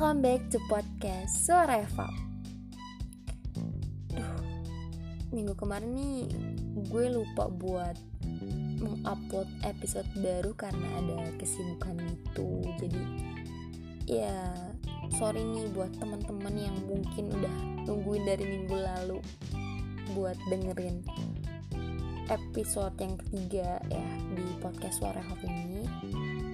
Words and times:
welcome 0.00 0.24
back 0.24 0.40
to 0.48 0.56
podcast 0.64 1.44
Suara 1.44 1.84
Eva 1.84 2.08
Duh, 4.08 4.40
minggu 5.28 5.52
kemarin 5.52 5.92
nih 5.92 6.24
gue 6.88 7.12
lupa 7.12 7.52
buat 7.52 8.00
mengupload 8.80 9.44
episode 9.60 10.08
baru 10.16 10.56
karena 10.56 10.88
ada 11.04 11.28
kesibukan 11.36 12.00
gitu 12.00 12.64
Jadi 12.80 13.02
ya 14.08 14.48
sorry 15.20 15.44
nih 15.44 15.68
buat 15.76 15.92
teman-teman 16.00 16.56
yang 16.56 16.80
mungkin 16.88 17.36
udah 17.36 17.54
nungguin 17.84 18.24
dari 18.24 18.44
minggu 18.56 18.80
lalu 18.80 19.20
buat 20.16 20.40
dengerin 20.48 21.04
episode 22.30 22.94
yang 23.02 23.18
ketiga 23.26 23.82
ya 23.90 24.06
di 24.38 24.46
podcast 24.62 25.02
Suara 25.02 25.18
Eva 25.18 25.46
ini. 25.50 25.82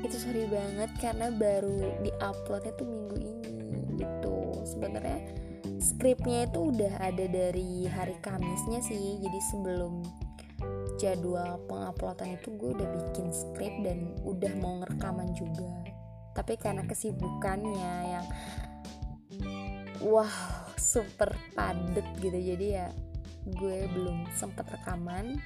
Itu 0.01 0.17
sorry 0.17 0.49
banget 0.49 0.91
karena 0.97 1.29
baru 1.29 2.01
di 2.01 2.11
uploadnya 2.17 2.73
tuh 2.81 2.89
minggu 2.89 3.17
ini 3.21 3.53
gitu. 4.01 4.37
Sebenarnya 4.65 5.21
skripnya 5.77 6.49
itu 6.49 6.73
udah 6.73 6.93
ada 6.99 7.29
dari 7.29 7.85
hari 7.93 8.17
Kamisnya 8.25 8.81
sih. 8.81 9.21
Jadi 9.21 9.39
sebelum 9.53 10.01
jadwal 10.97 11.61
penguploadan 11.69 12.41
itu 12.41 12.57
gue 12.57 12.73
udah 12.73 12.89
bikin 12.97 13.29
skrip 13.29 13.75
dan 13.85 14.17
udah 14.25 14.53
mau 14.57 14.81
ngerekaman 14.81 15.37
juga. 15.37 15.69
Tapi 16.33 16.57
karena 16.57 16.89
kesibukannya 16.89 17.93
yang 18.17 18.27
wah 20.09 20.33
super 20.81 21.37
padet 21.53 22.09
gitu. 22.25 22.37
Jadi 22.41 22.67
ya 22.73 22.89
gue 23.47 23.87
belum 23.93 24.27
sempet 24.35 24.67
rekaman 24.73 25.39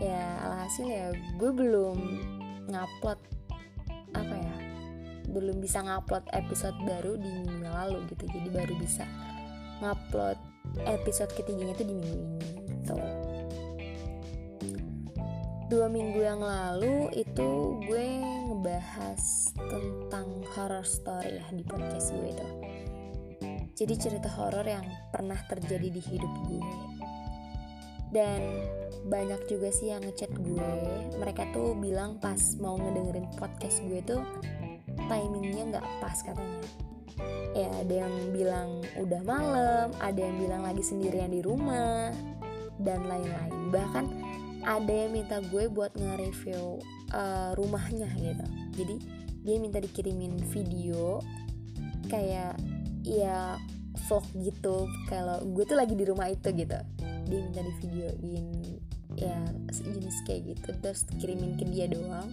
ya 0.00 0.40
alhasil 0.48 0.86
ya 0.88 1.12
gue 1.36 1.50
belum 1.52 1.98
ngupload 2.70 3.20
apa 4.16 4.34
ya 4.34 4.56
belum 5.30 5.62
bisa 5.62 5.80
ngupload 5.86 6.26
episode 6.34 6.74
baru 6.82 7.14
di 7.14 7.28
minggu 7.30 7.62
lalu 7.62 7.98
gitu. 8.10 8.26
Jadi 8.26 8.48
baru 8.50 8.74
bisa 8.76 9.06
ngupload 9.80 10.38
episode 10.84 11.30
ketiganya 11.38 11.72
itu 11.78 11.84
di 11.86 11.94
minggu 11.94 12.18
ini 12.18 12.48
gitu. 12.66 12.96
Dua 15.70 15.86
minggu 15.86 16.18
yang 16.18 16.42
lalu 16.42 17.14
itu 17.14 17.78
gue 17.86 18.06
ngebahas 18.50 19.54
tentang 19.54 20.42
horror 20.58 20.82
story 20.82 21.38
ya 21.38 21.46
di 21.54 21.62
podcast 21.62 22.10
gue 22.10 22.28
itu. 22.34 22.48
Jadi 23.78 23.94
cerita 23.96 24.28
horor 24.34 24.66
yang 24.66 24.84
pernah 25.14 25.38
terjadi 25.46 25.88
di 25.88 26.02
hidup 26.02 26.32
gue 26.50 26.89
dan 28.10 28.42
banyak 29.06 29.40
juga 29.48 29.70
sih 29.72 29.90
yang 29.94 30.02
ngechat 30.04 30.30
gue. 30.34 30.72
Mereka 31.16 31.54
tuh 31.54 31.72
bilang 31.78 32.18
pas 32.18 32.38
mau 32.58 32.76
ngedengerin 32.76 33.26
podcast 33.38 33.80
gue 33.86 34.02
tuh 34.04 34.22
timingnya 35.08 35.78
nggak 35.78 35.86
pas 36.02 36.18
katanya. 36.20 36.60
Ya 37.54 37.70
ada 37.82 37.94
yang 38.06 38.14
bilang 38.30 38.68
udah 38.98 39.22
malam 39.26 39.88
ada 39.98 40.20
yang 40.20 40.36
bilang 40.38 40.62
lagi 40.62 40.82
sendirian 40.84 41.32
di 41.32 41.40
rumah 41.40 42.12
dan 42.82 43.06
lain-lain. 43.06 43.70
Bahkan 43.72 44.06
ada 44.60 44.92
yang 44.92 45.16
minta 45.16 45.40
gue 45.40 45.72
buat 45.72 45.96
nge-review 45.96 46.82
uh, 47.16 47.50
rumahnya 47.56 48.10
gitu. 48.20 48.46
Jadi 48.76 48.94
dia 49.40 49.56
minta 49.56 49.80
dikirimin 49.80 50.36
video 50.52 51.24
kayak 52.12 52.58
ya 53.06 53.56
vlog 54.06 54.26
gitu. 54.36 54.84
Kalau 55.08 55.40
gue 55.46 55.64
tuh 55.64 55.78
lagi 55.78 55.96
di 55.96 56.04
rumah 56.04 56.28
itu 56.28 56.52
gitu 56.52 56.99
dia 57.30 57.40
minta 57.46 57.62
di 57.62 57.72
videoin 57.78 58.46
ya 59.14 59.34
jenis 59.70 60.22
kayak 60.26 60.54
gitu 60.54 60.70
terus 60.82 61.06
kirimin 61.22 61.54
ke 61.54 61.64
dia 61.70 61.86
doang. 61.86 62.30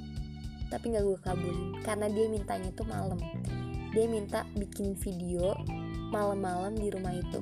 Tapi 0.68 0.92
nggak 0.92 1.04
gue 1.06 1.20
kabulin 1.24 1.80
karena 1.86 2.12
dia 2.12 2.26
mintanya 2.28 2.70
tuh 2.76 2.86
malam. 2.90 3.22
Dia 3.94 4.06
minta 4.10 4.44
bikin 4.58 4.98
video 5.00 5.56
malam-malam 6.12 6.76
di 6.76 6.92
rumah 6.92 7.14
itu. 7.16 7.40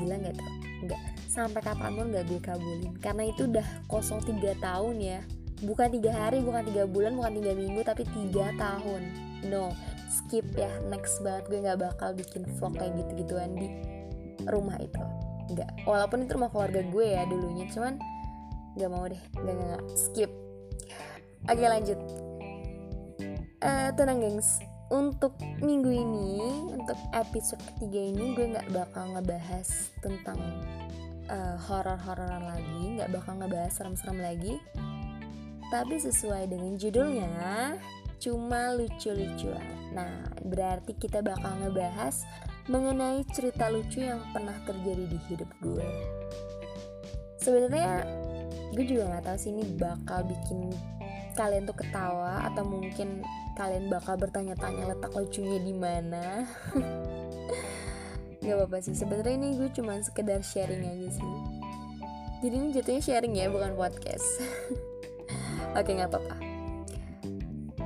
Gila 0.00 0.16
nggak 0.16 0.34
tuh 0.38 0.52
nggak. 0.88 1.02
Sampai 1.28 1.60
kapan 1.60 1.92
pun 1.98 2.06
nggak 2.14 2.24
gue 2.30 2.40
kabulin 2.40 2.94
karena 3.02 3.28
itu 3.28 3.50
udah 3.50 3.66
kosong 3.90 4.22
tiga 4.24 4.56
tahun 4.62 5.02
ya. 5.02 5.20
Bukan 5.62 5.94
tiga 5.94 6.10
hari 6.10 6.42
bukan 6.42 6.66
tiga 6.66 6.90
bulan 6.90 7.14
bukan 7.14 7.38
tiga 7.42 7.52
minggu 7.54 7.80
tapi 7.84 8.06
tiga 8.06 8.54
tahun. 8.56 9.02
No 9.50 9.74
skip 10.08 10.46
ya 10.56 10.70
next 10.88 11.20
banget. 11.20 11.50
Gue 11.50 11.58
nggak 11.62 11.78
bakal 11.82 12.14
bikin 12.16 12.46
vlog 12.56 12.78
kayak 12.78 12.96
gitu 12.96 13.26
gituan 13.26 13.52
di 13.58 13.68
rumah 14.48 14.74
itu 14.80 15.21
nggak 15.52 15.84
walaupun 15.84 16.24
itu 16.24 16.32
rumah 16.34 16.50
keluarga 16.50 16.80
gue 16.80 17.06
ya 17.06 17.22
dulunya 17.28 17.68
cuman 17.68 18.00
nggak 18.72 18.90
mau 18.90 19.04
deh 19.04 19.22
nggak 19.36 19.54
nggak 19.56 19.82
skip. 19.94 20.30
Oke 21.50 21.64
lanjut. 21.66 21.98
Uh, 23.62 23.90
tenang 23.94 24.22
gengs. 24.22 24.62
Untuk 24.92 25.40
minggu 25.64 25.88
ini 25.88 26.68
untuk 26.76 27.00
episode 27.16 27.64
ketiga 27.64 28.00
ini 28.12 28.36
gue 28.36 28.46
nggak 28.52 28.68
bakal 28.76 29.08
ngebahas 29.16 29.88
tentang 30.04 30.36
uh, 31.32 31.56
horor-hororan 31.56 32.44
lagi 32.44 33.00
nggak 33.00 33.08
bakal 33.08 33.40
ngebahas 33.40 33.72
serem-serem 33.72 34.20
lagi. 34.20 34.60
Tapi 35.72 35.96
sesuai 35.96 36.52
dengan 36.52 36.76
judulnya 36.76 37.80
cuma 38.20 38.76
lucu-lucuan. 38.76 39.96
Nah 39.96 40.28
berarti 40.44 40.94
kita 40.94 41.24
bakal 41.24 41.56
ngebahas 41.64 42.22
mengenai 42.70 43.26
cerita 43.34 43.66
lucu 43.66 44.06
yang 44.06 44.22
pernah 44.30 44.54
terjadi 44.62 45.04
di 45.10 45.18
hidup 45.26 45.50
gue. 45.58 45.88
Sebenarnya 47.42 48.06
gue 48.70 48.84
juga 48.86 49.10
nggak 49.10 49.24
tahu 49.26 49.36
sih 49.38 49.50
ini 49.50 49.64
bakal 49.74 50.22
bikin 50.22 50.70
kalian 51.34 51.66
tuh 51.66 51.74
ketawa 51.74 52.46
atau 52.46 52.62
mungkin 52.62 53.26
kalian 53.58 53.90
bakal 53.90 54.14
bertanya-tanya 54.14 54.94
letak 54.94 55.10
lucunya 55.10 55.58
di 55.58 55.74
mana. 55.74 56.46
Nggak 58.42 58.58
apa-apa 58.58 58.78
sih 58.82 58.98
sebenarnya 58.98 59.38
ini 59.38 59.48
gue 59.54 59.70
cuma 59.70 60.02
sekedar 60.02 60.42
sharing 60.42 60.82
aja 60.82 61.08
sih. 61.14 61.34
Jadi 62.42 62.54
ini 62.58 62.68
jatuhnya 62.74 63.02
sharing 63.02 63.34
ya 63.38 63.46
bukan 63.46 63.78
podcast. 63.78 64.26
Oke 65.78 65.94
nggak 65.94 66.10
apa-apa. 66.10 66.36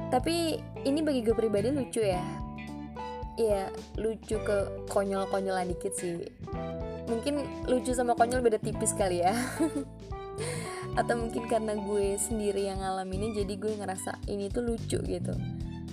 Tapi 0.09 0.57
ini 0.89 1.05
bagi 1.05 1.21
gue 1.21 1.37
pribadi 1.37 1.69
lucu 1.69 2.01
ya 2.01 2.46
ya 3.37 3.69
lucu 4.01 4.41
ke 4.41 4.57
konyol-konyolan 4.89 5.69
dikit 5.69 5.93
sih. 5.93 6.25
Mungkin 7.07 7.45
lucu 7.69 7.93
sama 7.93 8.17
konyol 8.17 8.41
beda 8.41 8.59
tipis 8.59 8.97
kali 8.97 9.23
ya. 9.23 9.37
Atau 11.01 11.21
mungkin 11.21 11.45
karena 11.45 11.77
gue 11.77 12.17
sendiri 12.17 12.73
yang 12.73 12.81
ngalamin 12.81 13.29
ini 13.29 13.45
jadi 13.45 13.55
gue 13.61 13.73
ngerasa 13.77 14.25
ini 14.33 14.49
tuh 14.49 14.65
lucu 14.65 14.99
gitu. 15.05 15.35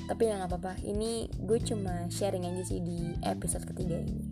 Tapi 0.07 0.21
ya 0.23 0.39
nggak 0.39 0.51
apa-apa. 0.51 0.73
Ini 0.83 1.27
gue 1.43 1.59
cuma 1.59 2.07
sharing 2.07 2.47
aja 2.47 2.63
sih 2.63 2.79
di 2.79 3.11
episode 3.27 3.67
ketiga 3.67 3.99
ini. 3.99 4.23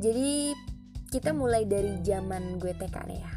Jadi 0.00 0.52
kita 1.12 1.32
mulai 1.32 1.64
dari 1.64 2.00
zaman 2.04 2.60
gue 2.60 2.72
TK 2.76 2.96
nih 3.08 3.20
ya. 3.20 3.32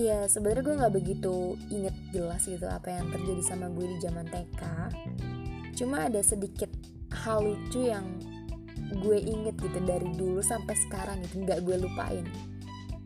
Ya 0.00 0.18
sebenarnya 0.24 0.64
gue 0.64 0.76
nggak 0.80 0.94
begitu 0.96 1.60
inget 1.68 1.92
jelas 2.08 2.48
gitu 2.48 2.64
apa 2.64 2.88
yang 2.88 3.12
terjadi 3.12 3.44
sama 3.44 3.68
gue 3.68 3.84
di 3.84 3.98
zaman 4.00 4.24
TK 4.32 4.62
cuma 5.80 6.12
ada 6.12 6.20
sedikit 6.20 6.68
hal 7.24 7.40
lucu 7.40 7.88
yang 7.88 8.04
gue 9.00 9.16
inget 9.16 9.56
gitu 9.56 9.80
dari 9.88 10.12
dulu 10.12 10.44
sampai 10.44 10.76
sekarang 10.76 11.24
gitu 11.24 11.40
nggak 11.40 11.64
gue 11.64 11.80
lupain. 11.80 12.28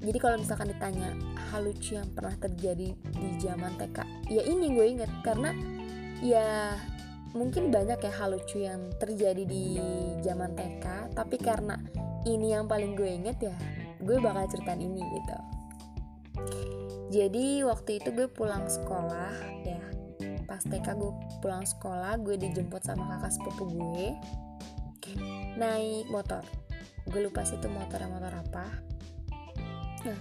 Jadi 0.03 0.19
kalau 0.19 0.37
misalkan 0.37 0.75
ditanya 0.75 1.15
hal 1.55 1.71
lucu 1.71 1.95
yang 1.95 2.11
pernah 2.11 2.35
terjadi 2.35 2.93
di 2.99 3.29
zaman 3.39 3.79
TK 3.79 3.99
ya 4.27 4.43
ini 4.43 4.75
gue 4.75 4.87
inget. 4.91 5.11
Karena 5.23 5.55
ya 6.19 6.75
mungkin 7.31 7.71
banyak 7.71 8.03
ya 8.03 8.13
hal 8.19 8.35
lucu 8.35 8.59
yang 8.67 8.91
terjadi 8.99 9.47
di 9.47 9.79
zaman 10.27 10.59
TK 10.59 11.15
tapi 11.15 11.39
karena 11.39 11.79
ini 12.27 12.59
yang 12.59 12.67
paling 12.67 12.99
gue 12.99 13.07
inget 13.07 13.39
ya 13.39 13.55
gue 14.03 14.19
bakal 14.19 14.51
ceritain 14.51 14.83
ini 14.83 14.99
gitu. 14.99 15.39
Jadi 17.15 17.63
waktu 17.63 18.03
itu 18.03 18.11
gue 18.11 18.27
pulang 18.27 18.67
sekolah 18.67 19.63
ya 19.63 19.74
pas 20.55 20.63
TK 20.63 20.87
gue 20.95 21.11
pulang 21.43 21.67
sekolah 21.67 22.15
gue 22.23 22.39
dijemput 22.39 22.79
sama 22.87 23.19
kakak 23.19 23.35
sepupu 23.35 23.75
gue. 23.75 24.15
Naik 25.59 26.07
motor. 26.15 26.47
Gue 27.11 27.27
lupa 27.27 27.43
sih 27.43 27.59
itu 27.59 27.67
motor 27.67 27.99
motor 28.07 28.31
apa. 28.31 28.63
Nah 30.07 30.21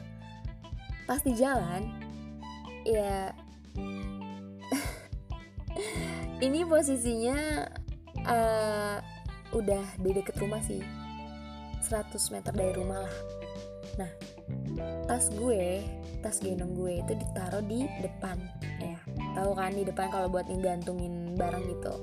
pas 1.06 1.22
di 1.22 1.38
jalan 1.38 1.86
ya 2.82 3.30
ini 6.50 6.66
posisinya 6.66 7.70
uh, 8.26 8.98
udah 9.54 9.86
di 10.02 10.18
deket 10.18 10.34
rumah 10.42 10.66
sih. 10.66 10.82
100 11.86 12.10
meter 12.34 12.58
dari 12.58 12.74
rumah 12.74 13.06
lah. 13.06 13.16
Nah 14.02 14.12
tas 15.06 15.30
gue 15.30 15.86
tas 16.26 16.42
gendong 16.42 16.74
gue 16.74 17.06
itu 17.06 17.14
ditaruh 17.22 17.62
di 17.70 17.86
depan 18.02 18.42
ya 18.82 18.98
tahu 19.34 19.52
kan 19.58 19.74
di 19.74 19.84
depan 19.86 20.08
kalau 20.10 20.30
buat 20.30 20.46
ngegantungin 20.48 21.36
barang 21.36 21.64
gitu. 21.70 21.94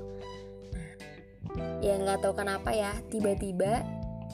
Nah, 1.55 1.79
ya 1.83 1.99
nggak 1.99 2.19
tahu 2.23 2.33
kenapa 2.35 2.69
ya 2.71 2.91
tiba-tiba 3.11 3.83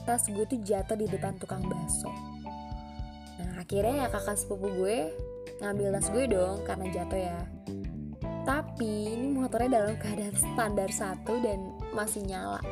tas 0.06 0.30
gue 0.30 0.46
tuh 0.46 0.60
jatuh 0.62 0.98
di 0.98 1.08
depan 1.10 1.38
tukang 1.38 1.64
bakso. 1.66 2.10
Akhirnya 3.58 4.06
ya 4.06 4.08
kakak 4.10 4.38
sepupu 4.38 4.70
gue 4.78 5.12
ngambil 5.60 5.98
tas 5.98 6.08
gue 6.14 6.26
dong 6.30 6.62
karena 6.66 6.86
jatuh 6.94 7.20
ya. 7.20 7.40
Tapi 8.48 9.12
ini 9.12 9.28
motornya 9.36 9.84
dalam 9.84 9.96
keadaan 10.00 10.36
standar 10.36 10.90
satu 10.94 11.36
dan 11.44 11.60
masih 11.92 12.24
nyala. 12.24 12.64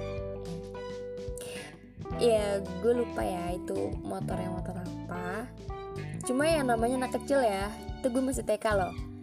Ya 2.21 2.63
gue 2.79 2.93
lupa 2.95 3.25
ya 3.25 3.51
itu 3.57 3.91
motornya 4.05 4.49
motor 4.53 4.75
apa. 4.79 5.49
Cuma 6.23 6.47
yang 6.47 6.71
namanya 6.71 7.05
anak 7.05 7.19
kecil 7.19 7.43
ya 7.43 7.67
itu 7.99 8.07
gue 8.07 8.21
masih 8.21 8.45
TK 8.45 8.65
loh 8.77 9.14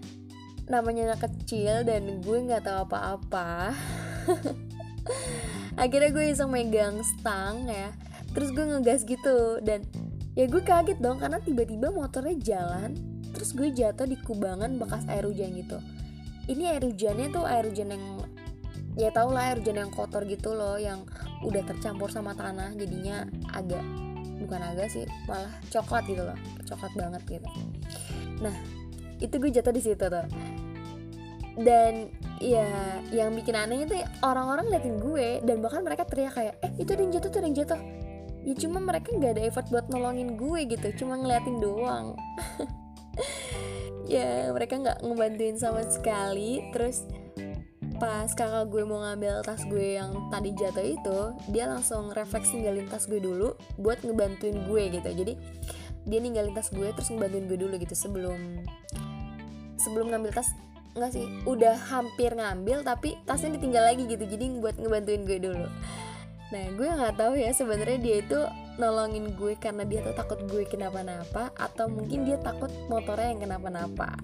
namanya 0.71 1.13
anak 1.13 1.31
kecil 1.31 1.83
dan 1.83 2.23
gue 2.23 2.39
nggak 2.47 2.67
tahu 2.67 2.87
apa-apa. 2.87 3.75
Akhirnya 5.83 6.11
gue 6.15 6.25
iseng 6.31 6.53
megang 6.53 7.03
stang 7.03 7.67
ya. 7.67 7.91
Terus 8.33 8.55
gue 8.55 8.65
ngegas 8.65 9.03
gitu 9.05 9.59
dan 9.61 9.85
ya 10.33 10.49
gue 10.49 10.63
kaget 10.65 10.99
dong 11.03 11.21
karena 11.21 11.43
tiba-tiba 11.43 11.93
motornya 11.93 12.33
jalan 12.41 12.97
terus 13.33 13.57
gue 13.57 13.73
jatuh 13.73 14.05
di 14.05 14.17
kubangan 14.21 14.77
bekas 14.77 15.05
air 15.09 15.25
hujan 15.25 15.57
gitu. 15.57 15.81
Ini 16.49 16.77
air 16.77 16.85
hujannya 16.85 17.33
tuh 17.33 17.45
air 17.49 17.69
hujan 17.69 17.93
yang 17.93 18.05
ya 18.97 19.09
tau 19.09 19.33
lah 19.33 19.53
air 19.53 19.61
hujan 19.61 19.81
yang 19.81 19.93
kotor 19.93 20.29
gitu 20.29 20.53
loh 20.53 20.77
yang 20.77 21.05
udah 21.41 21.65
tercampur 21.65 22.13
sama 22.13 22.37
tanah 22.37 22.77
jadinya 22.77 23.25
agak 23.57 23.81
bukan 24.37 24.61
agak 24.61 24.93
sih 24.93 25.09
malah 25.25 25.49
coklat 25.73 26.05
gitu 26.05 26.23
loh 26.23 26.39
coklat 26.69 26.93
banget 26.95 27.23
gitu. 27.41 27.49
Nah 28.45 28.82
itu 29.23 29.35
gue 29.39 29.51
jatuh 29.55 29.73
di 29.73 29.83
situ 29.83 30.05
tuh. 30.05 30.27
Dan 31.57 32.11
ya 32.43 32.99
yang 33.15 33.31
bikin 33.39 33.55
anehnya 33.55 33.87
tuh 33.87 33.99
orang-orang 34.27 34.67
ngeliatin 34.67 34.97
gue 34.99 35.29
dan 35.47 35.63
bahkan 35.63 35.87
mereka 35.87 36.03
teriak 36.03 36.35
kayak 36.35 36.55
eh 36.59 36.73
itu 36.83 36.91
ada 36.91 37.03
yang 37.07 37.13
jatuh 37.15 37.29
tuh 37.31 37.39
ada 37.39 37.47
yang 37.47 37.59
jatuh. 37.63 37.81
Ya 38.43 38.55
cuma 38.59 38.79
mereka 38.83 39.15
nggak 39.15 39.33
ada 39.39 39.43
effort 39.47 39.67
buat 39.71 39.87
nolongin 39.87 40.35
gue 40.35 40.61
gitu 40.67 41.07
cuma 41.07 41.17
ngeliatin 41.17 41.63
doang. 41.63 42.19
Ya 44.13 44.51
mereka 44.53 44.77
nggak 44.77 44.99
ngebantuin 45.09 45.57
sama 45.57 45.89
sekali. 45.89 46.61
Terus 46.75 47.07
pas 47.97 48.29
kakak 48.35 48.67
gue 48.69 48.83
mau 48.83 48.99
ngambil 48.99 49.47
tas 49.47 49.63
gue 49.63 49.95
yang 49.97 50.29
tadi 50.29 50.51
jatuh 50.59 50.85
itu 50.85 51.19
dia 51.55 51.71
langsung 51.71 52.11
refleks 52.11 52.51
ninggalin 52.51 52.91
tas 52.91 53.07
gue 53.07 53.23
dulu 53.23 53.55
buat 53.79 54.03
ngebantuin 54.03 54.69
gue 54.69 54.83
gitu. 55.01 55.09
Jadi 55.09 55.33
dia 56.05 56.19
ninggalin 56.19 56.53
tas 56.53 56.69
gue 56.75 56.91
terus 56.93 57.09
ngebantuin 57.15 57.47
gue 57.47 57.59
dulu 57.63 57.75
gitu 57.79 57.95
sebelum 57.95 58.67
sebelum 59.83 60.15
ngambil 60.15 60.31
tas 60.31 60.55
nggak 60.93 61.11
sih 61.11 61.25
udah 61.49 61.75
hampir 61.89 62.37
ngambil 62.37 62.85
tapi 62.85 63.17
tasnya 63.25 63.57
ditinggal 63.57 63.81
lagi 63.81 64.05
gitu 64.05 64.29
jadi 64.29 64.45
buat 64.61 64.77
ngebantuin 64.77 65.25
gue 65.25 65.39
dulu. 65.41 65.69
Nah 66.53 66.65
gue 66.77 66.85
nggak 66.85 67.17
tahu 67.17 67.35
ya 67.41 67.51
sebenarnya 67.57 67.99
dia 67.99 68.17
itu 68.21 68.39
nolongin 68.77 69.33
gue 69.37 69.57
karena 69.57 69.89
dia 69.89 70.05
tuh 70.05 70.13
takut 70.13 70.41
gue 70.49 70.69
kenapa-napa 70.69 71.49
atau 71.57 71.89
mungkin 71.89 72.29
dia 72.29 72.37
takut 72.41 72.69
motornya 72.87 73.35
yang 73.35 73.43
kenapa-napa. 73.43 74.15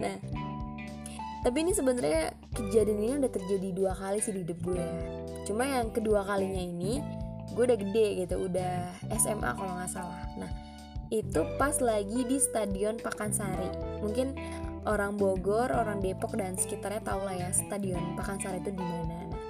Nah 0.00 0.16
tapi 1.40 1.66
ini 1.66 1.72
sebenarnya 1.76 2.36
kejadian 2.52 3.00
ini 3.00 3.14
udah 3.20 3.32
terjadi 3.32 3.68
dua 3.72 3.92
kali 3.96 4.22
sih 4.22 4.32
di 4.32 4.46
hidup 4.46 4.60
gue. 4.64 4.86
Cuma 5.44 5.66
yang 5.66 5.90
kedua 5.92 6.24
kalinya 6.24 6.62
ini 6.62 7.02
gue 7.52 7.64
udah 7.66 7.76
gede 7.80 8.06
gitu 8.24 8.46
udah 8.46 8.96
SMA 9.18 9.50
kalau 9.58 9.72
nggak 9.76 9.92
salah. 9.92 10.24
Nah 10.38 10.48
itu 11.10 11.42
pas 11.58 11.74
lagi 11.82 12.22
di 12.26 12.38
stadion 12.38 12.98
Pakansari. 12.98 13.70
Mungkin 14.02 14.34
orang 14.88 15.18
Bogor 15.18 15.68
orang 15.74 16.00
Depok 16.00 16.38
dan 16.38 16.56
sekitarnya 16.56 17.02
tau 17.04 17.20
lah 17.26 17.36
ya 17.36 17.50
stadion 17.50 18.14
Pakansari 18.16 18.62
itu 18.62 18.70
di 18.70 18.82
mana. 18.82 19.26
Nah 19.28 19.40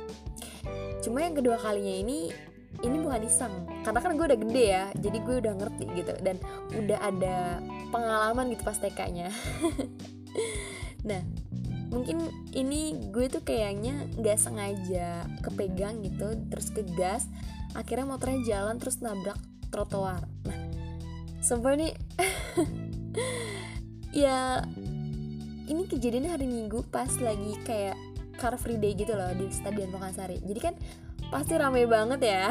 cuma 1.00 1.24
yang 1.24 1.32
kedua 1.32 1.56
kalinya 1.56 1.94
ini 2.00 2.32
ini 2.80 2.96
bukan 3.00 3.22
iseng. 3.24 3.54
Karena 3.84 4.00
kan 4.00 4.16
gue 4.16 4.26
udah 4.26 4.40
gede 4.40 4.64
ya 4.64 4.84
jadi 4.96 5.18
gue 5.20 5.36
udah 5.44 5.54
ngerti 5.60 5.84
gitu. 5.94 6.12
Dan 6.24 6.36
udah 6.72 6.98
ada 7.00 7.60
pengalaman 7.90 8.54
gitu 8.54 8.62
pas 8.62 8.78
TK-nya 8.78 9.28
nah 11.10 11.20
mungkin 11.90 12.30
ini 12.54 13.10
gue 13.10 13.26
tuh 13.26 13.42
kayaknya 13.42 14.06
nggak 14.14 14.38
sengaja 14.38 15.26
kepegang 15.42 15.98
gitu 16.06 16.38
terus 16.46 16.70
ke 16.70 16.86
gas 16.94 17.26
akhirnya 17.74 18.06
motornya 18.06 18.40
jalan 18.46 18.78
terus 18.78 19.02
nabrak 19.02 19.38
trotoar. 19.74 20.26
Nah 20.46 20.59
sumpah 21.40 21.74
nih. 21.76 21.92
Ya 24.10 24.66
ini 25.70 25.86
kejadiannya 25.86 26.34
hari 26.34 26.50
minggu 26.50 26.82
pas 26.90 27.14
lagi 27.22 27.54
kayak 27.62 27.94
car 28.42 28.58
free 28.58 28.74
day 28.74 28.90
gitu 28.98 29.14
loh 29.14 29.30
di 29.38 29.46
stadion 29.54 29.94
Pakansari 29.94 30.42
jadi 30.42 30.58
kan 30.58 30.74
pasti 31.30 31.54
rame 31.54 31.86
banget 31.86 32.20
ya. 32.26 32.50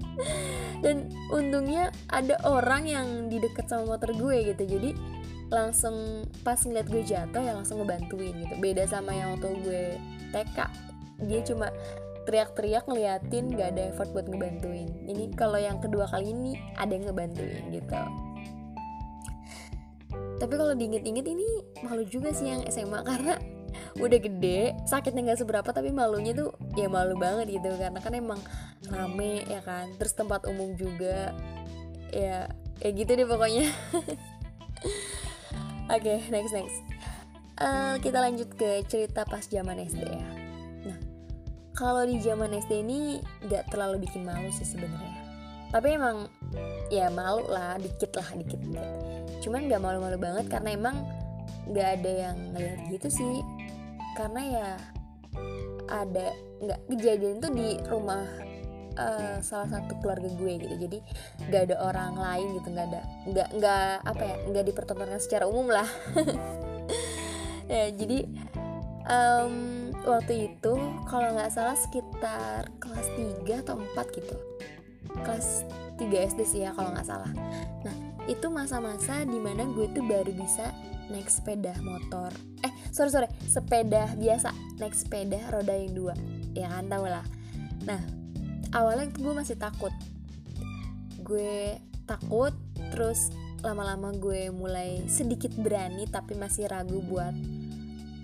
Dan 0.84 1.12
untungnya 1.28 1.92
ada 2.08 2.40
orang 2.48 2.88
yang 2.88 3.06
di 3.28 3.38
deket 3.38 3.68
sama 3.68 3.94
motor 3.94 4.16
gue 4.16 4.50
gitu. 4.50 4.64
Jadi 4.64 4.90
langsung 5.52 6.24
pas 6.40 6.56
ngeliat 6.56 6.88
gue 6.88 7.02
jatuh 7.04 7.42
ya 7.44 7.52
langsung 7.52 7.84
ngebantuin 7.84 8.34
gitu. 8.34 8.54
Beda 8.58 8.88
sama 8.88 9.12
yang 9.12 9.36
waktu 9.36 9.52
gue 9.62 9.84
TK 10.32 10.58
dia 11.28 11.40
cuma 11.44 11.68
teriak-teriak 12.24 12.84
ngeliatin 12.86 13.54
gak 13.54 13.76
ada 13.76 13.82
effort 13.94 14.10
buat 14.14 14.26
ngebantuin 14.26 14.90
ini 15.06 15.30
kalau 15.34 15.58
yang 15.58 15.78
kedua 15.82 16.06
kali 16.10 16.32
ini 16.32 16.58
ada 16.78 16.92
yang 16.94 17.10
ngebantuin 17.10 17.64
gitu 17.70 18.02
tapi 20.42 20.54
kalau 20.58 20.74
diinget-inget 20.74 21.26
ini 21.26 21.46
malu 21.86 22.02
juga 22.02 22.34
sih 22.34 22.50
yang 22.50 22.62
SMA 22.66 23.00
karena 23.10 23.38
udah 24.00 24.18
gede 24.20 24.72
sakitnya 24.88 25.32
nggak 25.32 25.40
seberapa 25.44 25.68
tapi 25.68 25.92
malunya 25.92 26.32
tuh 26.32 26.56
ya 26.80 26.88
malu 26.88 27.12
banget 27.16 27.60
gitu 27.60 27.76
karena 27.76 28.00
kan 28.00 28.12
emang 28.16 28.40
rame 28.88 29.44
ya 29.44 29.60
kan 29.60 29.92
terus 30.00 30.16
tempat 30.16 30.48
umum 30.48 30.72
juga 30.80 31.36
ya 32.08 32.48
ya 32.80 32.88
gitu 32.88 33.12
deh 33.12 33.28
pokoknya 33.28 33.68
Oke, 35.92 36.08
okay, 36.08 36.18
next 36.32 36.56
next. 36.56 36.78
Uh, 37.60 38.00
kita 38.00 38.16
lanjut 38.16 38.48
ke 38.56 38.80
cerita 38.88 39.28
pas 39.28 39.44
zaman 39.44 39.76
SD 39.76 40.08
ya. 40.08 40.41
Kalau 41.72 42.04
di 42.04 42.20
zaman 42.20 42.52
SD 42.52 42.84
ini 42.84 43.18
nggak 43.48 43.72
terlalu 43.72 44.04
bikin 44.04 44.28
malu 44.28 44.52
sih 44.52 44.68
sebenarnya. 44.68 45.20
Tapi 45.72 45.88
emang 45.96 46.28
ya 46.92 47.08
malu 47.08 47.48
lah, 47.48 47.80
dikit 47.80 48.12
lah, 48.12 48.28
dikit 48.36 48.60
dikit. 48.60 48.88
Cuman 49.40 49.66
nggak 49.72 49.80
malu-malu 49.80 50.20
banget 50.20 50.52
karena 50.52 50.76
emang 50.76 50.96
nggak 51.64 51.88
ada 52.00 52.10
yang 52.28 52.36
ngeliat 52.52 52.80
gitu 52.92 53.08
sih. 53.08 53.40
Karena 54.12 54.40
ya 54.44 54.68
ada 55.88 56.36
nggak 56.62 56.80
kejadian 56.92 57.40
tuh 57.40 57.52
di 57.56 57.80
rumah 57.88 58.24
uh, 58.96 59.36
salah 59.40 59.68
satu 59.68 59.98
keluarga 60.00 60.28
gue 60.30 60.52
gitu 60.62 60.74
jadi 60.88 60.98
nggak 61.48 61.62
ada 61.70 61.76
orang 61.82 62.12
lain 62.16 62.46
gitu 62.60 62.68
nggak 62.72 62.86
ada 62.92 63.00
nggak 63.28 63.48
nggak 63.58 63.90
apa 64.06 64.22
ya 64.22 64.36
nggak 64.52 64.64
dipertontonkan 64.72 65.20
secara 65.20 65.44
umum 65.48 65.68
lah 65.68 65.88
ya 67.72 67.90
jadi 67.92 68.18
um, 69.08 69.81
waktu 70.02 70.50
itu 70.50 70.74
kalau 71.06 71.28
nggak 71.34 71.52
salah 71.54 71.78
sekitar 71.78 72.70
kelas 72.82 73.08
3 73.46 73.62
atau 73.62 73.78
4 73.78 74.18
gitu. 74.18 74.36
Kelas 75.22 75.66
3 75.98 76.28
SD 76.34 76.40
sih 76.46 76.60
ya 76.66 76.74
kalau 76.74 76.90
nggak 76.90 77.06
salah. 77.06 77.30
Nah 77.86 77.96
itu 78.26 78.46
masa-masa 78.50 79.26
di 79.26 79.38
mana 79.38 79.66
gue 79.66 79.86
tuh 79.90 80.02
baru 80.06 80.30
bisa 80.34 80.70
naik 81.10 81.30
sepeda 81.30 81.74
motor. 81.82 82.30
Eh 82.62 82.72
sorry 82.90 83.10
sorry 83.10 83.28
sepeda 83.46 84.14
biasa 84.18 84.50
naik 84.78 84.94
sepeda 84.94 85.38
roda 85.50 85.74
yang 85.74 85.94
dua. 85.94 86.14
Ya 86.54 86.70
kan 86.70 86.90
tau 86.90 87.06
lah. 87.06 87.24
Nah 87.86 88.00
awalnya 88.74 89.10
gue 89.10 89.32
masih 89.34 89.54
takut. 89.58 89.94
Gue 91.22 91.78
takut 92.06 92.54
terus 92.90 93.30
lama-lama 93.62 94.10
gue 94.18 94.50
mulai 94.50 95.06
sedikit 95.06 95.54
berani 95.54 96.10
tapi 96.10 96.34
masih 96.34 96.66
ragu 96.66 96.98
buat 97.06 97.30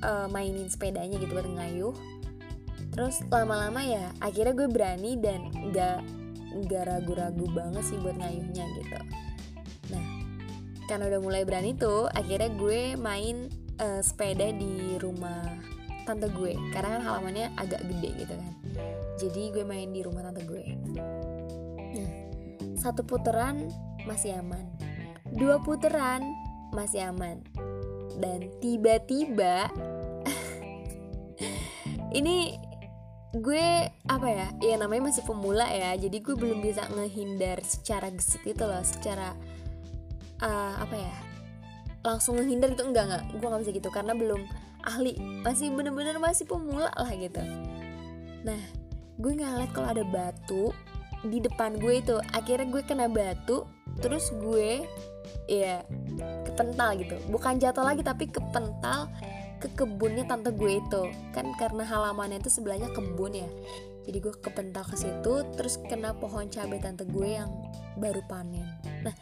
uh, 0.02 0.26
mainin 0.30 0.68
sepedanya 0.70 1.16
gitu 1.18 1.32
buat 1.34 1.46
ngayuh. 1.46 1.94
Terus 2.94 3.22
lama-lama 3.30 3.82
ya 3.84 4.10
akhirnya 4.18 4.54
gue 4.54 4.68
berani 4.70 5.14
dan 5.18 5.50
nggak 5.52 5.98
nggak 6.66 6.82
ragu-ragu 6.88 7.46
banget 7.54 7.84
sih 7.86 7.98
buat 8.00 8.16
ngayuhnya 8.18 8.64
gitu. 8.78 8.98
Nah 9.94 10.04
karena 10.88 11.04
udah 11.14 11.20
mulai 11.20 11.42
berani 11.44 11.76
tuh 11.76 12.08
akhirnya 12.10 12.50
gue 12.58 12.96
main 12.98 13.52
uh, 13.78 14.00
sepeda 14.02 14.50
di 14.50 14.98
rumah 14.98 15.46
tante 16.08 16.26
gue. 16.32 16.56
Karena 16.74 16.98
kan 16.98 17.02
halamannya 17.04 17.54
agak 17.54 17.84
gede 17.86 18.26
gitu 18.26 18.34
kan. 18.34 18.52
Jadi 19.18 19.42
gue 19.54 19.64
main 19.66 19.90
di 19.94 20.00
rumah 20.02 20.26
tante 20.26 20.42
gue. 20.42 20.64
Nah 21.94 22.10
satu 22.78 23.02
putaran 23.06 23.70
masih 24.06 24.38
aman. 24.38 24.64
Dua 25.28 25.60
putaran 25.60 26.24
masih 26.72 27.08
aman 27.08 27.40
dan 28.18 28.50
tiba-tiba 28.58 29.70
ini 32.18 32.58
gue 33.38 33.66
apa 34.08 34.28
ya 34.28 34.48
ya 34.64 34.74
namanya 34.80 35.12
masih 35.12 35.22
pemula 35.22 35.68
ya 35.68 35.94
jadi 35.94 36.16
gue 36.18 36.34
belum 36.34 36.64
bisa 36.64 36.88
ngehindar 36.90 37.60
secara 37.62 38.08
gesit 38.10 38.42
itu 38.42 38.64
loh 38.64 38.82
secara 38.82 39.36
uh, 40.42 40.74
apa 40.80 40.96
ya 40.96 41.16
langsung 42.02 42.40
ngehindar 42.40 42.72
itu 42.72 42.82
enggak 42.82 43.04
enggak 43.10 43.22
gue 43.36 43.48
nggak 43.48 43.62
bisa 43.62 43.72
gitu 43.76 43.90
karena 43.92 44.12
belum 44.16 44.42
ahli 44.86 45.18
masih 45.42 45.74
bener-bener 45.74 46.16
masih 46.16 46.46
pemula 46.46 46.88
lah 46.94 47.12
gitu. 47.12 47.42
Nah 48.46 48.60
gue 49.18 49.32
ngeliat 49.34 49.70
kalau 49.74 49.90
ada 49.90 50.04
batu 50.06 50.70
di 51.26 51.42
depan 51.42 51.76
gue 51.76 51.98
itu. 51.98 52.16
Akhirnya 52.32 52.66
gue 52.70 52.82
kena 52.86 53.06
batu 53.10 53.66
terus 53.98 54.30
gue 54.38 54.86
ya 55.50 55.82
kepental 56.58 56.98
gitu. 56.98 57.14
Bukan 57.30 57.62
jatuh 57.62 57.86
lagi 57.86 58.02
tapi 58.02 58.26
kepental 58.26 59.06
ke 59.62 59.70
kebunnya 59.78 60.26
tante 60.26 60.50
gue 60.50 60.82
itu. 60.82 61.02
Kan 61.30 61.54
karena 61.54 61.86
halamannya 61.86 62.42
itu 62.42 62.50
sebelahnya 62.50 62.90
kebun 62.90 63.38
ya. 63.38 63.46
Jadi 64.02 64.18
gue 64.18 64.34
kepental 64.42 64.82
ke 64.82 64.98
situ 64.98 65.46
terus 65.54 65.78
kena 65.86 66.18
pohon 66.18 66.50
cabai 66.50 66.82
tante 66.82 67.06
gue 67.06 67.38
yang 67.38 67.46
baru 67.94 68.18
panen. 68.26 68.66
Nah 69.06 69.14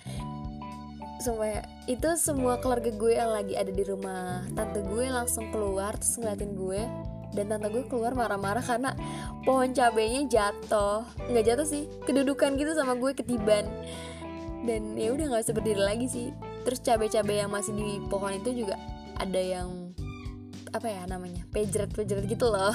supaya 1.21 1.61
itu 1.85 2.09
semua 2.17 2.57
keluarga 2.57 2.89
gue 2.89 3.13
yang 3.13 3.33
lagi 3.33 3.53
ada 3.53 3.69
di 3.69 3.85
rumah 3.85 4.49
tante 4.57 4.81
gue 4.81 5.05
langsung 5.13 5.53
keluar 5.53 5.93
terus 6.01 6.17
ngeliatin 6.17 6.57
gue. 6.57 6.81
Dan 7.37 7.53
tante 7.53 7.69
gue 7.69 7.85
keluar 7.85 8.17
marah-marah 8.17 8.65
karena 8.65 8.97
pohon 9.45 9.77
cabenya 9.77 10.25
jatuh. 10.25 11.05
Nggak 11.29 11.45
jatuh 11.53 11.67
sih 11.69 11.85
kedudukan 12.09 12.57
gitu 12.57 12.73
sama 12.73 12.97
gue 12.97 13.13
ketiban. 13.13 13.69
Dan 14.65 14.97
ya 14.97 15.13
udah 15.13 15.37
nggak 15.37 15.43
bisa 15.45 15.53
berdiri 15.53 15.83
lagi 15.85 16.09
sih 16.09 16.33
terus 16.67 16.83
cabai-cabai 16.83 17.47
yang 17.47 17.55
masih 17.55 17.71
di 17.79 18.03
pohon 18.11 18.35
itu 18.35 18.67
juga 18.67 18.75
ada 19.15 19.39
yang 19.39 19.95
apa 20.75 20.91
ya 20.91 21.07
namanya 21.07 21.47
pejret 21.55 21.95
pejret 21.95 22.27
gitu 22.27 22.51
loh. 22.51 22.75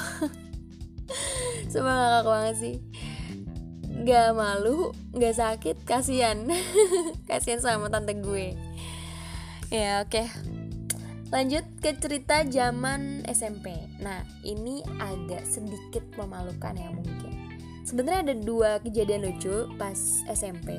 Sumpah 1.72 1.92
ngakak 1.92 2.24
banget 2.24 2.56
sih. 2.56 2.76
Gak 4.02 4.34
malu, 4.34 4.96
gak 5.14 5.36
sakit, 5.36 5.84
kasihan. 5.84 6.48
Kasihan 7.30 7.62
sama 7.62 7.92
tante 7.92 8.18
gue. 8.18 8.56
Ya 9.70 10.02
oke. 10.02 10.26
Lanjut 11.32 11.64
ke 11.80 11.96
cerita 11.96 12.44
zaman 12.44 13.24
SMP 13.24 13.72
Nah 14.04 14.20
ini 14.44 14.84
agak 15.00 15.48
sedikit 15.48 16.04
memalukan 16.18 16.76
ya 16.76 16.90
mungkin. 16.92 17.32
Sebenarnya 17.86 18.20
ada 18.32 18.36
dua 18.36 18.70
kejadian 18.82 19.30
lucu 19.30 19.70
pas 19.78 19.98
SMP 20.28 20.76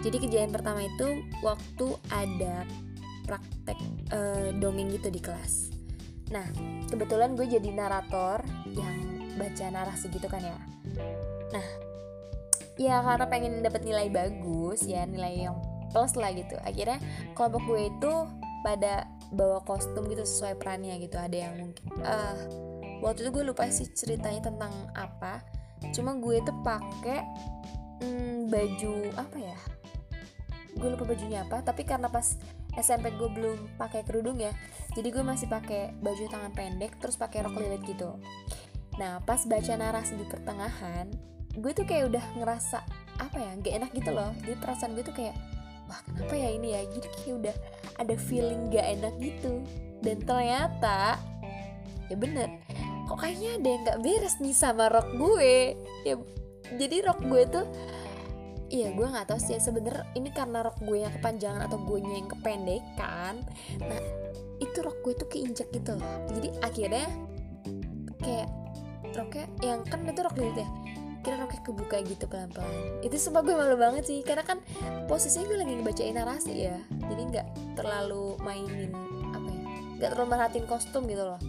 Jadi 0.00 0.16
kejadian 0.16 0.52
pertama 0.52 0.84
itu 0.84 1.20
waktu 1.44 1.86
ada 2.08 2.64
praktek 3.28 3.78
uh, 4.10 4.48
dongeng 4.56 4.90
gitu 4.96 5.12
di 5.12 5.20
kelas 5.20 5.80
Nah, 6.30 6.46
kebetulan 6.86 7.34
gue 7.34 7.46
jadi 7.46 7.68
narator 7.74 8.42
yang 8.70 8.96
baca 9.34 9.66
narasi 9.66 10.06
gitu 10.14 10.30
kan 10.30 10.42
ya. 10.42 10.58
Nah, 11.50 11.66
ya 12.78 13.02
karena 13.02 13.26
pengen 13.26 13.66
dapat 13.66 13.82
nilai 13.82 14.06
bagus 14.08 14.86
ya, 14.86 15.02
nilai 15.04 15.50
yang 15.50 15.58
plus 15.90 16.14
lah 16.14 16.30
gitu. 16.30 16.54
Akhirnya 16.62 17.02
kelompok 17.34 17.62
gue 17.66 17.90
itu 17.90 18.12
pada 18.62 19.10
bawa 19.34 19.58
kostum 19.66 20.06
gitu 20.06 20.22
sesuai 20.22 20.54
perannya 20.62 21.02
gitu. 21.02 21.18
Ada 21.18 21.50
yang 21.50 21.54
mungkin 21.58 21.84
uh, 22.06 22.38
waktu 23.02 23.26
itu 23.26 23.30
gue 23.34 23.44
lupa 23.50 23.66
sih 23.66 23.90
ceritanya 23.90 24.54
tentang 24.54 24.70
apa. 24.94 25.42
Cuma 25.90 26.14
gue 26.14 26.38
itu 26.38 26.52
pakai 26.62 27.26
hmm, 28.06 28.46
baju 28.46 28.94
apa 29.18 29.36
ya? 29.42 29.58
Gue 30.78 30.88
lupa 30.94 31.04
bajunya 31.08 31.42
apa, 31.42 31.62
tapi 31.64 31.82
karena 31.82 32.06
pas 32.06 32.38
SMP 32.78 33.10
gue 33.18 33.26
belum 33.26 33.58
pakai 33.74 34.06
kerudung 34.06 34.38
ya 34.38 34.54
jadi 34.94 35.10
gue 35.10 35.24
masih 35.26 35.50
pakai 35.50 35.94
baju 35.98 36.24
tangan 36.30 36.52
pendek 36.54 36.98
terus 37.02 37.18
pakai 37.18 37.42
rok 37.46 37.58
lilit 37.58 37.82
gitu. 37.86 38.14
Nah 38.98 39.22
pas 39.22 39.42
baca 39.46 39.72
narasi 39.74 40.14
di 40.18 40.26
pertengahan 40.26 41.10
gue 41.50 41.72
tuh 41.74 41.82
kayak 41.82 42.14
udah 42.14 42.24
ngerasa 42.38 42.78
apa 43.18 43.36
ya 43.36 43.50
gak 43.58 43.74
enak 43.82 43.90
gitu 43.94 44.10
loh. 44.14 44.30
Jadi 44.46 44.54
perasaan 44.58 44.94
gue 44.94 45.04
tuh 45.04 45.14
kayak 45.14 45.34
wah 45.90 46.00
kenapa 46.06 46.34
ya 46.38 46.48
ini 46.54 46.68
ya? 46.78 46.80
Jadi 46.86 47.08
kayak 47.10 47.34
udah 47.42 47.56
ada 47.98 48.14
feeling 48.18 48.60
gak 48.70 48.86
enak 48.86 49.14
gitu. 49.18 49.52
Dan 50.00 50.16
ternyata 50.22 51.18
ya 52.06 52.16
bener 52.18 52.48
kok 53.10 53.18
kayaknya 53.18 53.58
ada 53.58 53.68
yang 53.68 53.82
gak 53.82 54.00
beres 54.02 54.34
nih 54.38 54.54
sama 54.54 54.86
rok 54.90 55.10
gue. 55.18 55.74
Ya 56.06 56.14
jadi 56.78 57.02
rok 57.02 57.26
gue 57.26 57.42
tuh 57.50 57.66
Iya 58.70 58.94
gue 58.94 59.06
nggak 59.06 59.26
tahu 59.26 59.40
sih. 59.42 59.58
Sebenernya 59.58 60.06
ini 60.14 60.30
karena 60.30 60.62
rok 60.62 60.78
gue 60.78 61.02
yang 61.02 61.10
kepanjangan 61.18 61.66
atau 61.66 61.78
gue 61.82 61.98
yang 61.98 62.30
kependekan 62.30 63.42
Nah 63.82 64.02
itu 64.62 64.78
rok 64.78 65.02
gue 65.02 65.14
tuh 65.18 65.28
keinjek 65.28 65.68
gitu 65.74 65.98
loh. 65.98 66.16
Jadi 66.30 66.48
akhirnya 66.62 67.06
kayak 68.22 68.48
roknya 69.10 69.46
yang 69.66 69.82
kan 69.82 70.06
itu 70.06 70.22
rok 70.22 70.38
lilit 70.38 70.62
ya 70.62 70.68
kira 71.20 71.36
roknya 71.36 71.60
kebuka 71.60 71.96
gitu 72.06 72.24
pelan-pelan. 72.24 73.04
Itu 73.04 73.16
sumpah 73.20 73.44
gue 73.44 73.52
malu 73.52 73.76
banget 73.76 74.08
sih 74.08 74.24
karena 74.24 74.40
kan 74.40 74.62
posisinya 75.04 75.52
gue 75.52 75.58
lagi 75.60 75.72
ngebacain 75.76 76.16
narasi 76.16 76.54
ya. 76.70 76.78
Jadi 76.88 77.22
nggak 77.28 77.46
terlalu 77.76 78.40
mainin 78.40 78.88
apa 79.36 79.48
ya 79.52 79.60
nggak 80.00 80.10
terlalu 80.16 80.28
merhatiin 80.32 80.64
kostum 80.64 81.04
gitu 81.04 81.20
loh. 81.28 81.40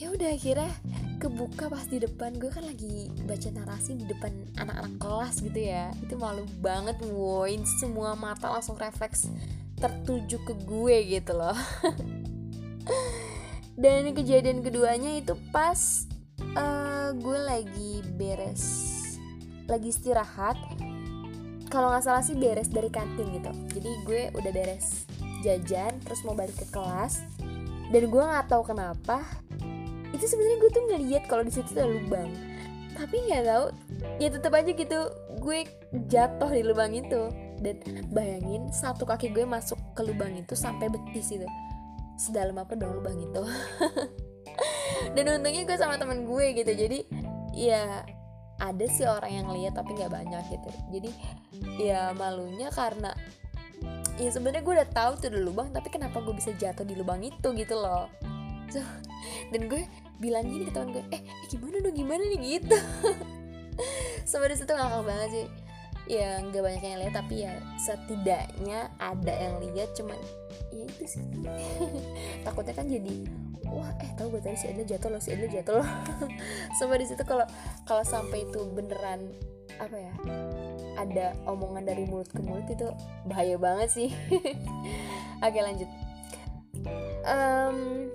Ya 0.00 0.08
udah 0.08 0.32
akhirnya 0.32 0.72
kebuka 1.16 1.72
pas 1.72 1.84
di 1.88 1.98
depan. 2.00 2.36
Gue 2.36 2.52
kan 2.52 2.64
lagi 2.64 3.10
baca 3.24 3.48
narasi 3.52 3.96
di 3.96 4.06
depan 4.06 4.32
anak-anak 4.60 4.94
kelas 5.00 5.36
gitu 5.42 5.60
ya. 5.60 5.90
Itu 6.04 6.20
malu 6.20 6.44
banget 6.60 7.00
woi. 7.08 7.60
Semua 7.80 8.14
mata 8.14 8.52
langsung 8.52 8.76
refleks 8.76 9.28
tertuju 9.76 10.40
ke 10.44 10.54
gue 10.64 10.96
gitu 11.18 11.32
loh. 11.36 11.56
Dan 13.82 14.16
kejadian 14.16 14.64
keduanya 14.64 15.20
itu 15.20 15.36
pas 15.52 16.08
uh, 16.56 17.12
gue 17.12 17.38
lagi 17.44 18.00
beres 18.16 18.64
lagi 19.66 19.90
istirahat. 19.90 20.56
Kalau 21.66 21.90
nggak 21.90 22.06
salah 22.06 22.22
sih 22.22 22.38
beres 22.38 22.70
dari 22.70 22.88
kantin 22.88 23.26
gitu. 23.34 23.52
Jadi 23.76 23.90
gue 24.06 24.22
udah 24.32 24.52
beres 24.54 25.04
jajan 25.44 25.98
terus 26.00 26.22
mau 26.24 26.32
balik 26.32 26.56
ke 26.56 26.66
kelas. 26.70 27.20
Dan 27.90 28.08
gue 28.10 28.22
nggak 28.22 28.48
tahu 28.50 28.62
kenapa 28.66 29.45
itu 30.14 30.24
sebenarnya 30.26 30.58
gue 30.62 30.70
tuh 30.70 30.84
ngeliat 30.90 31.24
kalau 31.26 31.42
di 31.42 31.52
situ 31.54 31.70
ada 31.74 31.88
lubang. 31.88 32.30
Tapi 32.96 33.16
nggak 33.28 33.44
tahu 33.44 33.66
ya 34.22 34.28
tetap 34.32 34.52
aja 34.56 34.70
gitu 34.72 34.98
gue 35.42 35.58
jatuh 36.08 36.50
di 36.50 36.62
lubang 36.62 36.92
itu. 36.94 37.32
Dan 37.56 37.80
bayangin 38.12 38.68
satu 38.68 39.08
kaki 39.08 39.32
gue 39.32 39.48
masuk 39.48 39.80
ke 39.96 40.04
lubang 40.04 40.36
itu 40.36 40.52
sampai 40.52 40.92
betis 40.92 41.32
itu. 41.32 41.48
Sedalam 42.20 42.56
apa 42.60 42.76
dong 42.76 43.00
lubang 43.00 43.16
itu? 43.16 43.42
Dan 45.16 45.40
untungnya 45.40 45.64
gue 45.64 45.76
sama 45.76 46.00
temen 46.00 46.24
gue 46.24 46.46
gitu 46.56 46.72
jadi 46.72 46.98
ya 47.52 48.04
ada 48.56 48.86
sih 48.88 49.04
orang 49.04 49.32
yang 49.44 49.48
lihat 49.52 49.76
tapi 49.76 49.96
nggak 49.96 50.12
banyak 50.12 50.42
gitu. 50.52 50.70
Jadi 50.92 51.10
ya 51.80 52.12
malunya 52.16 52.72
karena 52.72 53.12
ya 54.16 54.32
sebenarnya 54.32 54.64
gue 54.64 54.74
udah 54.80 54.90
tahu 54.96 55.12
tuh 55.20 55.28
ada 55.28 55.40
lubang 55.40 55.68
tapi 55.72 55.92
kenapa 55.92 56.24
gue 56.24 56.32
bisa 56.32 56.52
jatuh 56.56 56.84
di 56.88 56.96
lubang 56.96 57.20
itu 57.20 57.52
gitu 57.52 57.76
loh 57.76 58.08
so, 58.70 58.82
dan 59.50 59.70
gue 59.70 59.82
bilang 60.16 60.48
gini 60.48 60.64
ke 60.64 60.72
teman 60.72 60.96
gue 60.96 61.04
eh, 61.12 61.20
eh 61.20 61.46
gimana 61.52 61.76
dong 61.84 61.96
gimana 61.96 62.22
nih? 62.24 62.40
Gitu. 62.40 62.78
Sampai 64.28 64.52
di 64.52 64.56
situ 64.56 64.72
ngakak 64.72 65.04
banget 65.04 65.30
sih. 65.32 65.46
Ya 66.06 66.38
nggak 66.38 66.62
banyak 66.62 66.82
yang 66.86 67.00
lihat 67.02 67.14
tapi 67.18 67.34
ya 67.42 67.52
setidaknya 67.82 68.94
ada 69.02 69.34
yang 69.34 69.58
lihat 69.58 69.90
cuman 69.98 70.18
ya 70.70 70.84
itu 70.86 71.04
sih. 71.18 71.24
Takutnya 72.46 72.74
kan 72.74 72.86
jadi 72.88 73.26
wah 73.66 73.90
eh 73.98 74.10
tahu 74.14 74.38
gue 74.38 74.40
tadi 74.40 74.56
si 74.56 74.70
Edna 74.70 74.86
jatuh 74.86 75.10
loh 75.10 75.20
si 75.20 75.34
Edna 75.34 75.50
jatuh 75.50 75.82
loh. 75.82 75.88
Sampai 76.78 77.02
di 77.02 77.06
situ 77.10 77.22
kalau 77.26 77.44
kalau 77.84 78.06
sampai 78.06 78.46
itu 78.46 78.62
beneran 78.72 79.34
apa 79.76 79.92
ya 79.92 80.14
ada 80.96 81.36
omongan 81.44 81.84
dari 81.84 82.08
mulut 82.08 82.32
ke 82.32 82.40
mulut 82.40 82.64
itu 82.72 82.88
bahaya 83.28 83.60
banget 83.60 83.88
sih. 83.92 84.08
Oke 85.44 85.60
lanjut. 85.60 85.90
Um, 87.26 88.08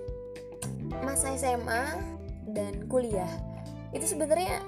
masa 1.02 1.34
SMA 1.34 1.98
dan 2.50 2.86
kuliah 2.86 3.28
itu 3.92 4.16
sebenarnya 4.16 4.62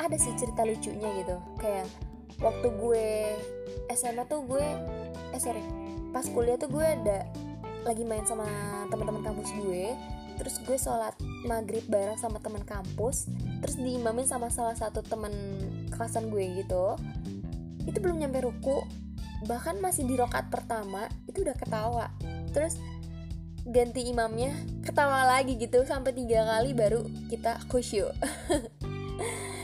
ada 0.00 0.16
sih 0.16 0.32
cerita 0.40 0.64
lucunya 0.64 1.08
gitu. 1.20 1.36
Kayak 1.60 1.86
waktu 2.40 2.68
gue 2.72 3.08
SMA 3.92 4.24
tuh 4.24 4.46
gue 4.48 4.64
eh 5.36 5.40
sorry 5.40 5.60
pas 6.10 6.24
kuliah 6.24 6.56
tuh 6.56 6.72
gue 6.72 6.82
ada 6.82 7.28
lagi 7.84 8.04
main 8.04 8.24
sama 8.24 8.46
teman-teman 8.88 9.20
kampus 9.20 9.52
gue. 9.60 9.92
Terus 10.40 10.56
gue 10.64 10.76
sholat 10.80 11.12
maghrib 11.44 11.84
bareng 11.84 12.16
sama 12.16 12.40
teman 12.40 12.64
kampus 12.64 13.28
terus 13.60 13.76
diimamin 13.76 14.24
sama 14.24 14.48
salah 14.48 14.72
satu 14.72 15.04
teman 15.04 15.32
kelasan 15.92 16.32
gue 16.32 16.64
gitu. 16.64 16.96
Itu 17.84 18.00
belum 18.00 18.24
nyampe 18.24 18.40
ruku 18.40 18.80
bahkan 19.48 19.80
masih 19.80 20.04
di 20.04 20.16
rokat 20.16 20.48
pertama 20.48 21.12
itu 21.28 21.44
udah 21.44 21.56
ketawa. 21.56 22.08
Terus 22.56 22.80
ganti 23.70 24.10
imamnya 24.10 24.50
ketawa 24.82 25.22
lagi 25.22 25.54
gitu 25.54 25.86
sampai 25.86 26.10
tiga 26.10 26.42
kali 26.42 26.74
baru 26.74 27.06
kita 27.30 27.62
khusyuk. 27.70 28.12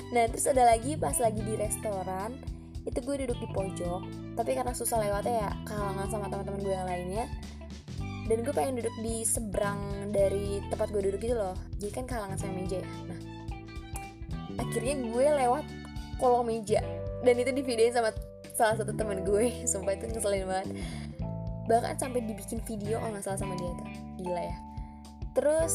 Nah 0.07 0.31
terus 0.31 0.47
ada 0.47 0.63
lagi 0.63 0.95
pas 0.95 1.19
lagi 1.19 1.43
di 1.43 1.59
restoran 1.59 2.39
itu 2.87 3.03
gue 3.03 3.27
duduk 3.27 3.43
di 3.43 3.49
pojok 3.51 4.07
tapi 4.39 4.55
karena 4.55 4.71
susah 4.71 5.03
lewatnya 5.03 5.35
ya 5.43 5.51
kalangan 5.67 6.07
sama 6.07 6.31
teman-teman 6.31 6.61
gue 6.63 6.75
yang 6.75 6.87
lainnya. 6.87 7.27
Dan 8.27 8.43
gue 8.43 8.55
pengen 8.55 8.83
duduk 8.83 8.95
di 9.03 9.23
seberang 9.23 10.11
dari 10.11 10.59
tempat 10.71 10.91
gue 10.91 11.03
duduk 11.11 11.23
gitu 11.23 11.35
loh 11.35 11.59
jadi 11.79 11.91
kan 11.91 12.05
kalangan 12.07 12.39
sama 12.39 12.63
meja 12.63 12.79
ya. 12.79 12.91
Nah 13.11 13.21
akhirnya 14.63 14.95
gue 15.05 15.27
lewat 15.27 15.65
kolong 16.23 16.47
meja 16.47 16.81
dan 17.27 17.35
itu 17.37 17.51
di 17.51 17.63
videoin 17.67 17.93
sama 17.93 18.11
salah 18.55 18.79
satu 18.79 18.95
teman 18.95 19.27
gue. 19.27 19.51
Sumpah 19.71 19.99
itu 19.99 20.07
ngeselin 20.07 20.47
banget 20.47 20.71
bahkan 21.67 21.99
sampai 21.99 22.23
dibikin 22.23 22.63
video 22.65 23.03
kalau 23.03 23.13
nggak 23.15 23.25
salah 23.27 23.41
sama 23.43 23.55
dia 23.59 23.71
tuh. 23.75 23.89
Gila 24.23 24.43
ya. 24.43 24.57
Terus 25.37 25.73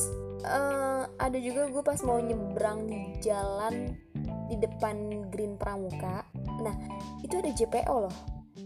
uh, 0.47 1.05
ada 1.21 1.37
juga 1.37 1.69
gue 1.69 1.83
pas 1.85 1.99
mau 2.01 2.17
nyebrang 2.17 2.89
di 2.89 2.99
jalan 3.21 3.93
di 4.49 4.55
depan 4.57 5.27
Green 5.29 5.55
Pramuka. 5.55 6.25
Nah 6.63 6.75
itu 7.21 7.37
ada 7.37 7.51
JPO 7.53 7.95
loh. 8.09 8.15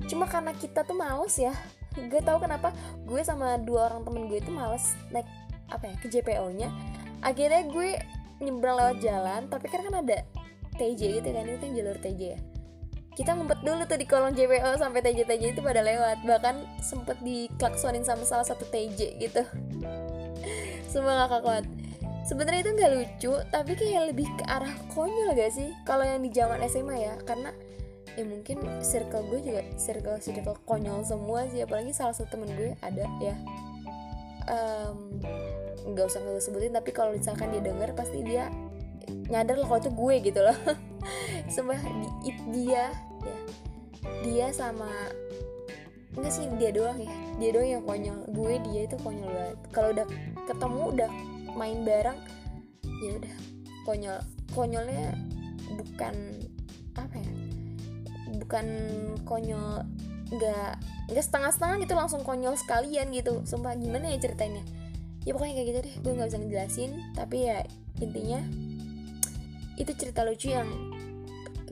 Cuma 0.07 0.25
karena 0.25 0.55
kita 0.55 0.87
tuh 0.87 0.95
males 0.95 1.35
ya. 1.35 1.51
Gue 1.95 2.19
tahu 2.23 2.43
kenapa 2.43 2.71
gue 3.03 3.21
sama 3.23 3.59
dua 3.59 3.91
orang 3.91 4.03
temen 4.03 4.27
gue 4.27 4.39
itu 4.39 4.51
males 4.51 4.95
naik 5.11 5.27
apa 5.69 5.89
ya 5.89 5.95
ke 5.97 6.07
JPO 6.11 6.45
nya 6.53 6.69
akhirnya 7.25 7.65
gue 7.69 7.97
nyebrang 8.43 8.77
lewat 8.77 8.97
jalan 9.01 9.41
tapi 9.49 9.65
kan 9.71 9.81
kan 9.81 9.95
ada 10.03 10.21
TJ 10.75 11.23
gitu 11.23 11.29
kan 11.31 11.47
itu 11.47 11.57
kan 11.57 11.71
jalur 11.73 11.97
TJ 11.97 12.21
ya 12.35 12.39
kita 13.15 13.31
ngumpet 13.31 13.63
dulu 13.63 13.87
tuh 13.87 13.95
di 13.95 14.05
kolong 14.05 14.35
JPO 14.35 14.75
sampai 14.75 14.99
TJ 14.99 15.23
TJ 15.23 15.43
itu 15.55 15.61
pada 15.63 15.79
lewat. 15.79 16.21
Bahkan 16.27 16.83
sempet 16.83 17.17
diklaksonin 17.23 18.03
sama 18.03 18.27
salah 18.27 18.43
satu 18.43 18.67
TJ 18.67 19.19
gitu. 19.23 19.41
Semua 20.91 21.25
ngakak 21.25 21.41
banget 21.43 21.65
sebenarnya 22.25 22.61
itu 22.65 22.71
nggak 22.73 22.91
lucu 22.97 23.33
tapi 23.53 23.71
kayak 23.77 24.03
lebih 24.11 24.27
ke 24.35 24.43
arah 24.49 24.73
konyol 24.91 25.37
gak 25.37 25.53
sih? 25.53 25.69
Kalau 25.85 26.01
yang 26.01 26.25
di 26.25 26.33
zaman 26.33 26.59
SMA 26.65 26.97
ya 26.97 27.13
karena 27.23 27.53
ya 28.17 28.23
mungkin 28.25 28.63
circle 28.81 29.27
gue 29.29 29.39
juga 29.45 29.61
circle 29.77 30.17
circle 30.19 30.57
konyol 30.65 31.05
semua 31.05 31.45
sih. 31.53 31.61
Apalagi 31.61 31.93
salah 31.93 32.17
satu 32.17 32.35
temen 32.35 32.49
gue 32.57 32.73
ada 32.81 33.05
ya. 33.21 33.35
Nggak 35.85 36.05
um, 36.05 36.09
usah 36.09 36.19
nggak 36.21 36.43
sebutin 36.43 36.73
tapi 36.73 36.89
kalau 36.91 37.13
misalkan 37.13 37.53
dia 37.53 37.61
denger 37.61 37.93
pasti 37.93 38.25
dia 38.25 38.49
nyadar 39.29 39.57
loh 39.57 39.67
kalau 39.67 39.81
itu 39.81 39.91
gue 39.91 40.15
gitu 40.31 40.39
loh. 40.41 40.57
Sembah 41.53 41.79
di, 42.23 42.31
dia 42.53 42.89
ya. 43.25 43.37
Dia 44.25 44.47
sama 44.53 44.89
enggak 46.15 46.31
sih 46.31 46.45
dia 46.57 46.71
doang 46.71 46.97
ya. 47.01 47.11
Dia 47.41 47.49
doang 47.51 47.69
yang 47.69 47.83
konyol. 47.83 48.19
Gue 48.31 48.61
dia 48.71 48.87
itu 48.87 48.95
konyol 49.01 49.29
banget. 49.29 49.57
Kalau 49.73 49.89
udah 49.91 50.07
ketemu 50.45 50.81
udah 50.95 51.09
main 51.55 51.79
bareng 51.83 52.19
ya 53.01 53.11
udah. 53.21 53.35
Konyol 53.85 54.17
konyolnya 54.53 55.13
bukan 55.73 56.15
apa 56.95 57.15
ya? 57.17 57.31
Bukan 58.41 58.65
konyol 59.25 59.83
nggak 60.25 60.71
nggak 61.05 61.21
setengah-setengah 61.21 61.85
gitu 61.85 61.93
langsung 61.93 62.21
konyol 62.25 62.57
sekalian 62.57 63.13
gitu. 63.13 63.45
Sumpah 63.45 63.77
gimana 63.77 64.09
ya 64.09 64.17
ceritanya? 64.17 64.65
Ya 65.25 65.33
pokoknya 65.33 65.53
kayak 65.61 65.67
gitu 65.69 65.79
deh. 65.85 65.95
Gue 66.01 66.11
nggak 66.17 66.29
bisa 66.33 66.39
ngejelasin 66.41 66.91
tapi 67.13 67.49
ya 67.49 67.65
intinya 68.01 68.41
itu 69.75 69.91
cerita 69.95 70.23
lucu 70.23 70.51
yang 70.51 70.67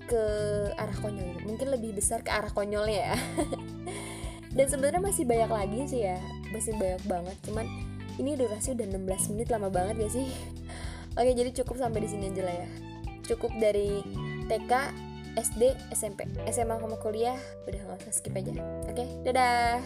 ke 0.04 0.24
arah 0.76 0.98
konyol 1.00 1.26
gitu. 1.32 1.40
mungkin 1.48 1.68
lebih 1.72 1.96
besar 1.96 2.22
ke 2.22 2.32
arah 2.32 2.52
konyolnya 2.52 3.14
ya. 3.14 3.16
Dan 4.58 4.70
sebenarnya 4.70 5.02
masih 5.02 5.26
banyak 5.26 5.50
lagi 5.50 5.80
sih 5.90 6.02
ya. 6.06 6.20
Masih 6.54 6.78
banyak 6.78 7.02
banget. 7.10 7.38
Cuman 7.50 7.66
ini 8.22 8.38
durasi 8.38 8.78
udah 8.78 8.86
16 8.86 9.32
menit 9.34 9.48
lama 9.50 9.74
banget 9.74 9.96
ya 10.06 10.10
sih? 10.22 10.28
Oke 11.18 11.32
jadi 11.34 11.50
cukup 11.64 11.82
sampai 11.82 12.06
di 12.06 12.10
sini 12.12 12.30
aja 12.30 12.44
lah 12.46 12.56
ya. 12.56 12.70
Cukup 13.26 13.52
dari 13.58 14.04
TK 14.52 14.72
SD 15.34 15.74
SMP 15.96 16.30
SMA 16.52 16.78
sama 16.78 16.98
kuliah. 17.02 17.40
Udah 17.66 17.82
nggak 17.82 18.06
usah 18.06 18.14
skip 18.14 18.36
aja. 18.38 18.54
Oke 18.86 19.08
dadah 19.26 19.82